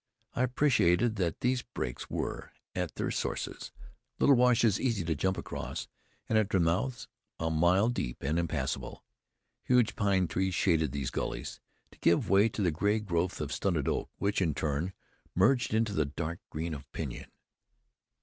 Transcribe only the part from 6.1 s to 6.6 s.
and at their